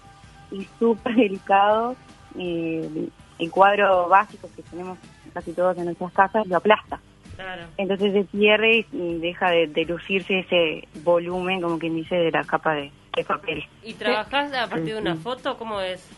y 0.50 0.66
súper 0.80 1.14
delicado, 1.16 1.96
eh, 2.40 3.10
el 3.38 3.52
cuadro 3.52 4.08
básico 4.08 4.50
que 4.56 4.64
tenemos 4.64 4.98
casi 5.34 5.52
todos 5.52 5.78
en 5.78 5.86
nuestras 5.86 6.14
casas 6.14 6.48
lo 6.48 6.56
aplasta. 6.56 7.02
Claro. 7.36 7.64
Entonces 7.76 8.14
se 8.14 8.24
pierde 8.24 8.86
y 8.94 9.18
deja 9.20 9.52
de, 9.52 9.68
de 9.68 9.84
lucirse 9.84 10.40
ese 10.40 10.88
volumen, 11.04 11.62
como 11.62 11.78
quien 11.78 11.96
dice, 11.96 12.16
de 12.16 12.32
la 12.32 12.46
capa 12.46 12.76
de, 12.76 12.92
de 13.14 13.24
papel. 13.26 13.66
¿Y 13.84 13.94
trabajás 13.94 14.54
a 14.54 14.70
partir 14.70 14.94
de 14.94 15.02
una 15.02 15.16
foto? 15.16 15.58
¿Cómo 15.58 15.82
es? 15.82 16.10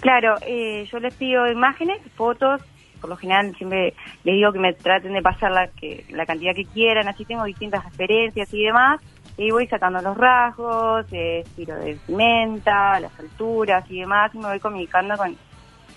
Claro, 0.00 0.36
eh, 0.46 0.86
yo 0.90 0.98
les 0.98 1.14
pido 1.14 1.50
imágenes, 1.50 2.00
fotos, 2.14 2.60
por 3.00 3.10
lo 3.10 3.16
general 3.16 3.54
siempre 3.56 3.94
les 4.24 4.34
digo 4.36 4.52
que 4.52 4.58
me 4.58 4.72
traten 4.72 5.12
de 5.12 5.22
pasar 5.22 5.50
la, 5.50 5.68
que, 5.68 6.04
la 6.10 6.24
cantidad 6.24 6.54
que 6.54 6.64
quieran, 6.64 7.08
así 7.08 7.24
tengo 7.24 7.44
distintas 7.44 7.84
referencias 7.84 8.52
y 8.54 8.64
demás, 8.64 9.00
y 9.36 9.50
voy 9.50 9.66
sacando 9.66 10.00
los 10.00 10.16
rasgos, 10.16 11.06
eh, 11.12 11.40
estilo 11.40 11.74
de 11.76 11.92
vestimenta, 11.92 13.00
las 13.00 13.18
alturas 13.18 13.84
y 13.90 14.00
demás, 14.00 14.34
y 14.34 14.38
me 14.38 14.46
voy 14.46 14.60
comunicando 14.60 15.16
con, 15.16 15.36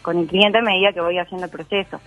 con 0.02 0.18
el 0.18 0.28
cliente 0.28 0.58
a 0.58 0.62
medida 0.62 0.94
que 0.94 1.02
voy 1.02 1.18
haciendo 1.18 1.46
el 1.46 1.52
proceso. 1.52 2.02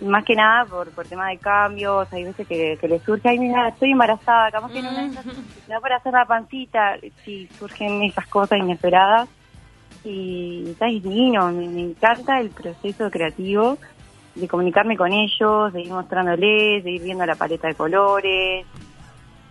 Más 0.00 0.24
que 0.24 0.34
nada 0.34 0.64
por, 0.64 0.90
por 0.92 1.06
tema 1.06 1.28
de 1.28 1.36
cambios, 1.36 2.10
hay 2.12 2.24
veces 2.24 2.48
que, 2.48 2.78
que 2.80 2.88
le 2.88 2.98
surge, 3.00 3.28
ay 3.28 3.38
mira, 3.38 3.68
estoy 3.68 3.92
embarazada, 3.92 4.50
capaz 4.50 4.72
que 4.72 4.82
no 4.82 4.90
me 4.90 5.10
da 5.68 5.80
para 5.80 5.96
hacer 5.96 6.12
la 6.12 6.24
pancita, 6.24 6.96
si 7.24 7.46
surgen 7.58 8.02
esas 8.02 8.26
cosas 8.26 8.58
inesperadas 8.58 9.28
y 10.04 10.70
está 10.70 10.86
divino, 10.86 11.50
me, 11.52 11.68
me 11.68 11.82
encanta 11.82 12.40
el 12.40 12.50
proceso 12.50 13.10
creativo 13.10 13.78
de 14.34 14.48
comunicarme 14.48 14.96
con 14.96 15.12
ellos, 15.12 15.72
de 15.72 15.82
ir 15.82 15.90
mostrándoles, 15.90 16.84
de 16.84 16.90
ir 16.90 17.02
viendo 17.02 17.26
la 17.26 17.34
paleta 17.34 17.68
de 17.68 17.74
colores, 17.74 18.66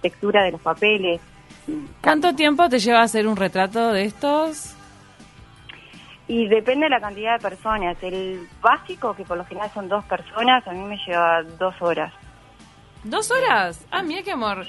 textura 0.01 0.44
de 0.44 0.51
los 0.51 0.62
papeles. 0.62 1.22
¿Cuánto 2.01 2.34
tiempo 2.34 2.68
te 2.70 2.79
lleva 2.79 3.01
a 3.01 3.03
hacer 3.03 3.27
un 3.27 3.36
retrato 3.36 3.91
de 3.91 4.06
estos? 4.06 4.75
Y 6.27 6.48
depende 6.48 6.86
de 6.86 6.91
la 6.91 7.00
cantidad 7.00 7.34
de 7.34 7.39
personas. 7.39 7.98
El 8.01 8.48
básico, 8.62 9.15
que 9.15 9.24
por 9.24 9.38
lo 9.38 9.46
general 9.46 9.70
son 9.74 9.89
dos 9.89 10.06
personas, 10.06 10.68
a 10.68 10.72
mí 10.72 10.84
me 10.84 10.98
lleva 10.98 11.44
dos 11.58 11.75
horas. 11.82 12.13
¿Dos 13.03 13.32
horas? 13.32 13.86
Ah, 13.91 14.03
mira 14.03 14.22
qué 14.24 14.32
amor. 14.32 14.65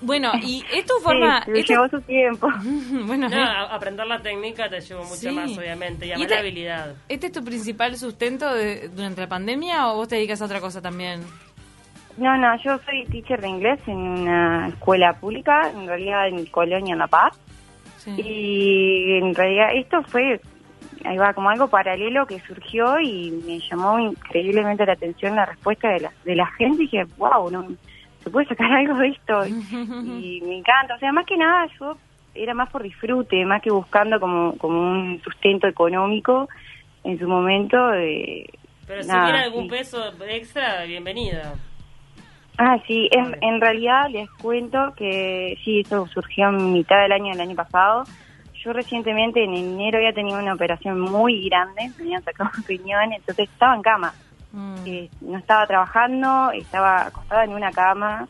Bueno, 0.00 0.32
y 0.42 0.62
es 0.74 0.84
tu 0.86 0.94
forma... 1.02 1.42
Sí, 1.44 1.50
me 1.52 1.60
esto- 1.60 1.72
llevó 1.72 1.88
su 1.88 2.00
tiempo. 2.02 2.48
bueno, 3.06 3.28
No, 3.28 3.42
a- 3.42 3.74
aprender 3.74 4.06
la 4.06 4.20
técnica 4.20 4.68
te 4.68 4.80
llevó 4.80 5.02
mucho 5.04 5.16
Sí. 5.16 5.30
más, 5.30 5.56
obviamente, 5.56 6.06
y 6.06 6.08
Y 6.08 6.12
además 6.12 6.28
te- 6.28 6.34
la 6.34 6.40
habilidad. 6.40 6.94
¿este 7.08 7.26
es 7.28 7.32
tu 7.32 7.42
principal 7.44 7.96
sustento 7.96 8.52
de- 8.54 8.88
durante 8.88 9.20
la 9.22 9.28
pandemia 9.28 9.88
o 9.88 9.96
vos 9.96 10.08
te 10.08 10.16
dedicas 10.16 10.40
a 10.42 10.44
otra 10.44 10.60
cosa 10.60 10.80
también? 10.82 11.22
No, 12.18 12.36
no, 12.38 12.56
yo 12.62 12.78
soy 12.86 13.04
teacher 13.06 13.40
de 13.42 13.48
inglés 13.48 13.78
en 13.86 13.96
una 13.96 14.68
escuela 14.68 15.12
pública, 15.14 15.70
en 15.70 15.86
realidad 15.86 16.28
en 16.28 16.46
Colonia, 16.46 16.92
en 16.94 16.98
La 16.98 17.06
Paz. 17.08 17.38
Sí. 17.98 18.12
Y 18.22 19.18
en 19.18 19.34
realidad 19.34 19.68
esto 19.74 20.02
fue, 20.04 20.40
ahí 21.04 21.16
va, 21.18 21.34
como 21.34 21.50
algo 21.50 21.68
paralelo 21.68 22.26
que 22.26 22.40
surgió 22.40 22.98
y 23.00 23.32
me 23.46 23.58
llamó 23.60 23.98
increíblemente 23.98 24.86
la 24.86 24.94
atención 24.94 25.36
la 25.36 25.44
respuesta 25.44 25.88
de 25.90 26.00
la, 26.00 26.12
de 26.24 26.36
la 26.36 26.46
gente. 26.52 26.84
Y 26.84 26.86
dije, 26.86 27.04
wow, 27.18 27.50
no, 27.50 27.66
se 28.26 28.30
puede 28.30 28.46
sacar 28.48 28.72
algo 28.72 28.94
de 28.98 29.08
esto. 29.08 29.46
y 29.46 30.40
me 30.44 30.58
encanta. 30.58 30.96
O 30.96 30.98
sea, 30.98 31.12
más 31.12 31.24
que 31.26 31.36
nada 31.36 31.66
yo 31.78 31.96
era 32.34 32.54
más 32.54 32.68
por 32.70 32.82
disfrute, 32.82 33.44
más 33.46 33.62
que 33.62 33.70
buscando 33.70 34.18
como, 34.18 34.56
como 34.58 34.78
un 34.80 35.20
sustento 35.22 35.68
económico 35.68 36.48
en 37.04 37.18
su 37.20 37.28
momento. 37.28 37.94
eh, 37.94 38.44
Pero 38.86 39.02
si 39.04 39.08
viene 39.10 39.38
algún 39.38 39.64
sí. 39.64 39.70
peso 39.70 40.12
extra, 40.28 40.82
bienvenida. 40.84 41.54
Ah, 42.58 42.78
sí, 42.88 43.08
en, 43.12 43.36
en 43.42 43.60
realidad 43.60 44.08
les 44.10 44.28
cuento 44.42 44.92
que 44.96 45.56
sí, 45.64 45.80
eso 45.80 46.06
surgió 46.08 46.48
en 46.48 46.72
mitad 46.72 47.00
del 47.02 47.12
año 47.12 47.30
del 47.32 47.40
año 47.42 47.54
pasado. 47.54 48.02
Yo 48.64 48.72
recientemente 48.72 49.44
en 49.44 49.54
enero 49.54 49.98
había 49.98 50.12
tenido 50.12 50.40
una 50.40 50.54
operación 50.54 50.98
muy 50.98 51.48
grande, 51.48 51.82
me 51.96 52.04
habían 52.04 52.22
sacado 52.24 52.50
un 52.58 52.64
riñón, 52.64 53.12
entonces 53.12 53.48
estaba 53.48 53.76
en 53.76 53.82
cama. 53.82 54.12
Mm. 54.56 54.74
eh, 54.86 55.10
no 55.20 55.36
estaba 55.36 55.66
trabajando, 55.66 56.50
estaba 56.52 57.08
acostada 57.08 57.44
en 57.44 57.52
una 57.52 57.70
cama 57.72 58.26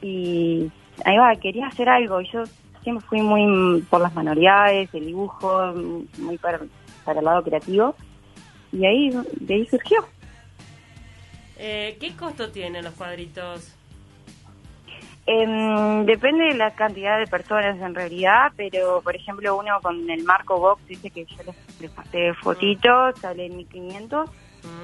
y 0.00 0.72
ahí 1.04 1.18
va, 1.18 1.36
quería 1.36 1.66
hacer 1.66 1.86
algo. 1.86 2.22
Y 2.22 2.30
yo 2.30 2.44
siempre 2.82 3.06
fui 3.06 3.20
muy 3.20 3.44
mm, 3.44 3.82
por 3.90 4.00
las 4.00 4.14
manualidades, 4.14 4.88
el 4.94 5.04
dibujo, 5.04 5.74
mm, 5.74 6.22
muy 6.22 6.38
para, 6.38 6.60
para 7.04 7.18
el 7.18 7.26
lado 7.26 7.42
creativo. 7.42 7.94
Y 8.72 8.86
ahí, 8.86 9.10
de 9.38 9.54
ahí 9.54 9.66
surgió. 9.66 9.98
Eh, 11.58 11.98
¿Qué 12.00 12.16
costo 12.16 12.50
tienen 12.50 12.82
los 12.82 12.94
cuadritos? 12.94 13.76
Em, 15.26 16.06
depende 16.06 16.44
de 16.44 16.54
la 16.54 16.70
cantidad 16.70 17.18
de 17.18 17.26
personas 17.26 17.78
en 17.78 17.94
realidad, 17.94 18.50
pero 18.56 19.02
por 19.02 19.14
ejemplo 19.14 19.58
uno 19.58 19.78
con 19.82 20.08
el 20.08 20.24
marco 20.24 20.58
box, 20.58 20.86
dice 20.88 21.10
que 21.10 21.26
yo 21.26 21.36
les, 21.44 21.80
les 21.80 21.90
pasé 21.90 22.32
fotitos, 22.32 23.18
sale 23.20 23.44
en 23.44 23.58
1500, 23.58 24.30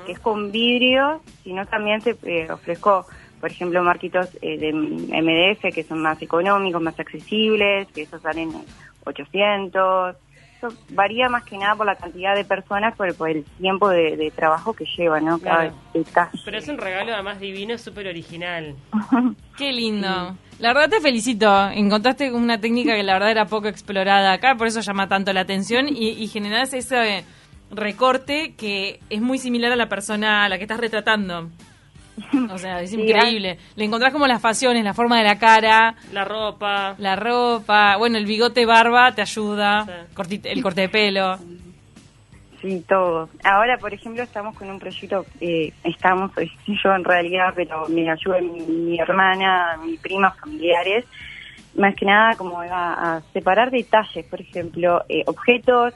que 0.07 0.13
es 0.13 0.21
con 0.21 0.53
vidrio, 0.53 1.21
sino 1.43 1.67
también 1.67 2.01
te 2.01 2.17
eh, 2.25 2.51
ofrezco, 2.51 3.07
por 3.41 3.51
ejemplo, 3.51 3.83
marquitos 3.83 4.29
eh, 4.41 4.59
de 4.59 4.73
MDF 4.73 5.75
que 5.75 5.83
son 5.83 6.01
más 6.01 6.21
económicos, 6.23 6.81
más 6.81 6.99
accesibles, 6.99 7.89
que 7.89 8.03
esos 8.03 8.23
salen 8.23 8.51
en 8.51 8.65
800. 9.05 10.17
Eso 10.57 10.69
varía 10.91 11.29
más 11.29 11.45
que 11.45 11.59
nada 11.59 11.75
por 11.75 11.85
la 11.85 11.97
cantidad 11.97 12.35
de 12.35 12.45
personas, 12.45 12.97
por, 12.97 13.15
por 13.15 13.29
el 13.29 13.45
tiempo 13.59 13.91
de, 13.91 14.17
de 14.17 14.31
trabajo 14.31 14.73
que 14.73 14.87
lleva, 14.97 15.21
¿no? 15.21 15.39
Cada 15.39 15.71
Claro. 15.93 16.31
Pero 16.45 16.59
es 16.59 16.69
un 16.69 16.79
regalo 16.79 17.13
además 17.13 17.41
divino, 17.41 17.75
es 17.75 17.83
súper 17.83 18.07
original. 18.07 18.75
Qué 19.59 19.73
lindo. 19.73 20.35
La 20.59 20.73
verdad 20.73 20.89
te 20.89 21.01
felicito. 21.01 21.69
Encontraste 21.69 22.33
una 22.33 22.59
técnica 22.59 22.95
que 22.95 23.03
la 23.03 23.13
verdad 23.15 23.31
era 23.31 23.45
poco 23.45 23.69
explorada 23.69 24.33
acá, 24.33 24.55
por 24.57 24.67
eso 24.67 24.81
llama 24.81 25.09
tanto 25.09 25.33
la 25.35 25.41
atención 25.41 25.89
y, 25.89 26.11
y 26.11 26.27
generás 26.29 26.73
ese 26.73 27.25
recorte 27.71 28.55
que 28.57 29.01
es 29.11 29.21
muy 29.21 29.39
similar 29.39 29.73
a 29.73 29.77
la 29.77 29.89
persona 29.89 30.45
a 30.45 30.49
la 30.49 30.57
que 30.59 30.65
estás 30.65 30.81
retratando. 30.81 31.51
O 32.51 32.57
sea, 32.57 32.81
es 32.81 32.93
increíble. 32.95 33.59
Le 33.77 33.85
encontrás 33.85 34.11
como 34.13 34.27
las 34.27 34.41
facciones, 34.41 34.83
la 34.83 34.95
forma 34.95 35.19
de 35.19 35.25
la 35.25 35.39
cara, 35.39 35.95
La 36.13 36.25
ropa. 36.25 36.95
la 36.99 37.15
ropa, 37.15 37.97
bueno, 37.99 38.17
el 38.17 38.25
bigote 38.25 38.65
barba 38.65 39.15
te 39.15 39.21
ayuda, 39.21 39.85
Sí. 40.27 40.41
el 40.45 40.63
corte 40.63 40.81
de 40.83 40.89
pelo. 40.89 41.37
Sí, 42.63 42.83
todo. 42.89 43.29
Ahora, 43.45 43.77
por 43.77 43.93
ejemplo, 43.93 44.23
estamos 44.23 44.57
con 44.57 44.71
un 44.71 44.79
proyecto, 44.79 45.27
eh, 45.43 45.73
estamos, 45.85 46.33
soy 46.33 46.51
yo 46.83 46.95
en 46.95 47.05
realidad, 47.05 47.53
pero 47.55 47.87
me 47.89 48.11
ayuda 48.11 48.41
mi, 48.41 48.61
mi 48.63 48.99
hermana, 48.99 49.77
mi 49.85 49.99
prima, 49.99 50.31
familiares, 50.33 51.05
más 51.77 51.95
que 51.95 52.07
nada 52.07 52.35
como 52.37 52.59
a, 52.63 53.17
a 53.17 53.21
separar 53.35 53.71
detalles, 53.71 54.25
por 54.25 54.41
ejemplo, 54.41 55.05
eh, 55.11 55.23
objetos. 55.27 55.93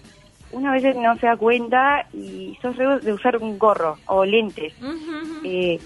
Una 0.53 0.73
vez 0.73 0.97
no 0.97 1.17
se 1.19 1.27
da 1.27 1.37
cuenta 1.37 2.07
y 2.13 2.59
sos 2.61 2.77
de 2.77 3.13
usar 3.13 3.37
un 3.39 3.59
gorro 3.59 3.97
o 4.07 4.25
lentes. 4.25 4.75
Eh, 5.45 5.81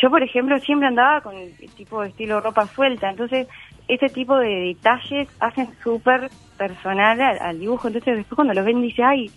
yo, 0.00 0.10
por 0.10 0.22
ejemplo, 0.22 0.58
siempre 0.60 0.88
andaba 0.88 1.20
con 1.20 1.34
el 1.36 1.54
tipo 1.74 2.02
de 2.02 2.08
estilo 2.08 2.40
ropa 2.40 2.68
suelta, 2.74 3.10
entonces 3.10 3.48
ese 3.88 4.08
tipo 4.10 4.36
de 4.38 4.48
detalles 4.74 5.28
hacen 5.40 5.68
súper 5.82 6.30
personal 6.56 7.20
al, 7.20 7.38
al 7.40 7.58
dibujo, 7.58 7.88
entonces 7.88 8.16
después 8.16 8.36
cuando 8.36 8.54
los 8.54 8.64
ven 8.64 8.82
dice, 8.82 9.02
ay, 9.02 9.30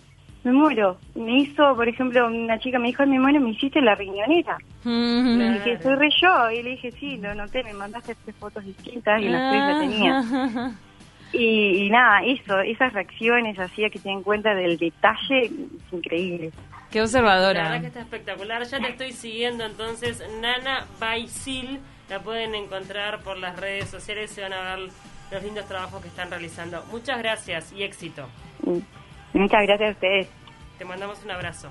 me 0.44 0.52
muero. 0.52 0.98
Me 1.14 1.40
hizo, 1.40 1.74
por 1.74 1.88
ejemplo, 1.88 2.26
una 2.26 2.58
chica 2.58 2.78
me 2.78 2.88
dijo, 2.88 3.02
ay, 3.02 3.08
me 3.08 3.18
muero, 3.18 3.40
me 3.40 3.50
hiciste 3.50 3.80
la 3.80 3.94
riñonera. 3.94 4.58
Y 4.84 5.36
Claro. 5.38 5.52
dije, 5.54 5.78
soy 5.82 5.94
re 5.96 6.10
yo, 6.20 6.50
y 6.50 6.62
le 6.62 6.70
dije, 6.70 6.92
sí, 6.92 7.16
lo 7.16 7.34
noté, 7.34 7.64
me 7.64 7.72
mandaste 7.72 8.14
tres 8.22 8.36
fotos 8.36 8.64
distintas 8.64 9.20
y 9.22 9.28
las 9.30 9.48
tres 9.48 9.64
las 9.64 9.78
tenía. 9.78 10.20
Y, 11.36 11.86
y 11.86 11.90
nada, 11.90 12.20
eso, 12.24 12.60
esas 12.60 12.92
reacciones 12.92 13.58
así 13.58 13.84
a 13.84 13.90
que 13.90 13.98
se 13.98 14.08
den 14.08 14.22
cuenta 14.22 14.54
del 14.54 14.78
detalle, 14.78 15.46
es 15.46 15.50
increíble. 15.92 16.52
Qué 16.90 16.98
La 17.00 17.04
observadora. 17.04 17.62
verdad 17.64 17.80
que 17.80 17.86
está 17.88 18.00
espectacular. 18.00 18.62
Ya 18.64 18.78
te 18.78 18.88
estoy 18.88 19.12
siguiendo 19.12 19.64
entonces. 19.64 20.22
Nana 20.40 20.86
Baisil. 21.00 21.80
La 22.08 22.20
pueden 22.20 22.54
encontrar 22.54 23.20
por 23.22 23.36
las 23.38 23.58
redes 23.58 23.88
sociales. 23.88 24.30
Se 24.30 24.42
van 24.42 24.52
a 24.52 24.76
ver 24.76 24.90
los 25.32 25.42
lindos 25.42 25.66
trabajos 25.66 26.00
que 26.02 26.08
están 26.08 26.30
realizando. 26.30 26.84
Muchas 26.92 27.18
gracias 27.18 27.72
y 27.72 27.82
éxito. 27.82 28.28
Muchas 29.32 29.62
gracias 29.62 29.88
a 29.88 29.92
ustedes. 29.92 30.28
Te 30.78 30.84
mandamos 30.84 31.20
un 31.24 31.30
abrazo. 31.32 31.68